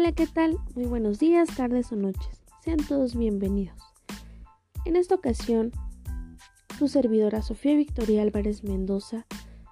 [0.00, 0.56] Hola, ¿qué tal?
[0.74, 2.40] Muy buenos días, tardes o noches.
[2.64, 3.76] Sean todos bienvenidos.
[4.86, 5.72] En esta ocasión,
[6.78, 9.26] su servidora Sofía Victoria Álvarez Mendoza,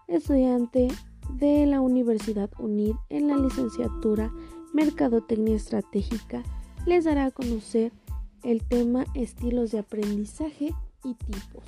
[0.06, 0.88] estudiante
[1.30, 4.30] de la Universidad UNID en la licenciatura
[4.74, 6.42] Mercadotecnia Estratégica,
[6.84, 7.94] les dará a conocer
[8.42, 10.74] el tema estilos de aprendizaje
[11.04, 11.64] y tipos.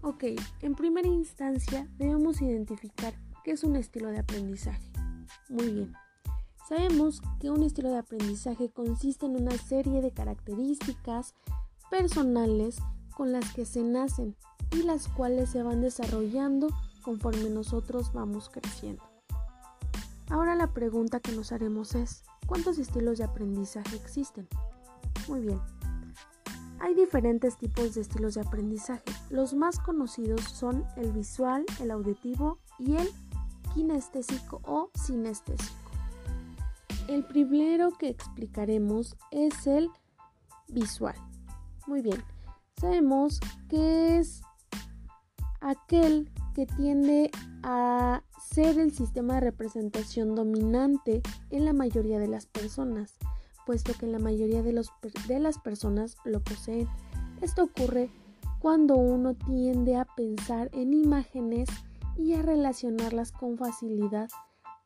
[0.00, 0.24] Ok,
[0.60, 3.14] en primera instancia debemos identificar
[3.44, 4.90] qué es un estilo de aprendizaje.
[5.48, 5.92] Muy bien.
[6.72, 11.34] Sabemos que un estilo de aprendizaje consiste en una serie de características
[11.90, 12.78] personales
[13.14, 14.36] con las que se nacen
[14.70, 16.68] y las cuales se van desarrollando
[17.02, 19.02] conforme nosotros vamos creciendo.
[20.30, 24.48] Ahora la pregunta que nos haremos es, ¿cuántos estilos de aprendizaje existen?
[25.28, 25.60] Muy bien.
[26.80, 29.04] Hay diferentes tipos de estilos de aprendizaje.
[29.28, 33.10] Los más conocidos son el visual, el auditivo y el
[33.74, 35.81] kinestésico o sinestésico.
[37.08, 39.90] El primero que explicaremos es el
[40.68, 41.16] visual.
[41.86, 42.22] Muy bien,
[42.80, 44.42] sabemos que es
[45.60, 47.30] aquel que tiende
[47.62, 53.16] a ser el sistema de representación dominante en la mayoría de las personas,
[53.66, 54.80] puesto que la mayoría de,
[55.28, 56.88] de las personas lo poseen.
[57.40, 58.10] Esto ocurre
[58.60, 61.68] cuando uno tiende a pensar en imágenes
[62.16, 64.28] y a relacionarlas con facilidad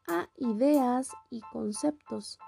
[0.09, 2.39] a ideas y conceptos.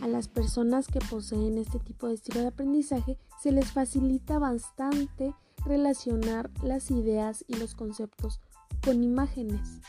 [0.00, 5.34] A las personas que poseen este tipo de estilo de aprendizaje se les facilita bastante
[5.64, 8.40] relacionar las ideas y los conceptos
[8.84, 9.80] con imágenes.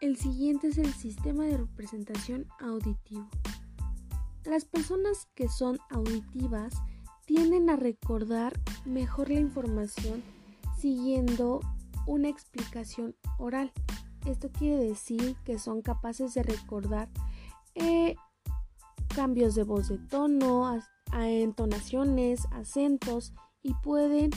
[0.00, 3.28] El siguiente es el sistema de representación auditivo.
[4.44, 6.74] Las personas que son auditivas
[7.26, 10.22] tienden a recordar mejor la información
[10.76, 11.60] siguiendo
[12.06, 13.72] una explicación oral.
[14.26, 17.08] Esto quiere decir que son capaces de recordar
[17.74, 18.14] eh,
[19.14, 24.30] cambios de voz de tono, a, entonaciones, acentos y pueden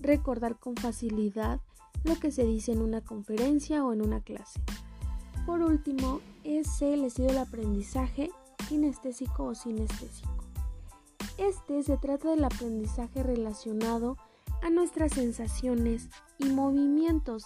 [0.00, 1.60] recordar con facilidad
[2.04, 4.60] lo que se dice en una conferencia o en una clase.
[5.44, 8.30] Por último, es el estilo del aprendizaje
[8.68, 10.44] kinestésico o sinestésico.
[11.38, 14.16] Este se trata del aprendizaje relacionado
[14.62, 16.08] a nuestras sensaciones
[16.38, 17.44] y movimientos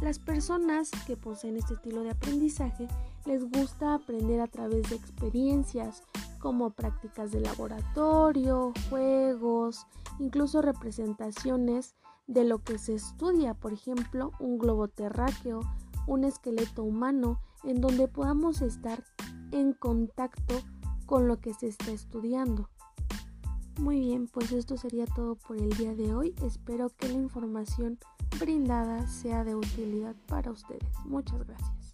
[0.00, 2.88] las personas que poseen este estilo de aprendizaje
[3.24, 6.02] les gusta aprender a través de experiencias
[6.38, 9.86] como prácticas de laboratorio, juegos,
[10.18, 11.94] incluso representaciones
[12.26, 15.60] de lo que se estudia, por ejemplo, un globo terráqueo,
[16.06, 19.02] un esqueleto humano, en donde podamos estar
[19.52, 20.54] en contacto
[21.06, 22.68] con lo que se está estudiando.
[23.78, 26.34] Muy bien, pues esto sería todo por el día de hoy.
[26.42, 27.98] Espero que la información
[28.40, 30.88] brindada sea de utilidad para ustedes.
[31.04, 31.92] Muchas gracias.